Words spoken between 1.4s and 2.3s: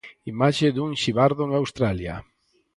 en Australia.